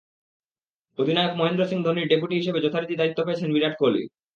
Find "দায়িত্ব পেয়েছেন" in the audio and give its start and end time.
2.97-3.49